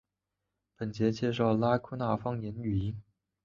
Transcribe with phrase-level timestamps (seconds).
[0.75, 3.03] 本节介绍拉祜纳方言语音。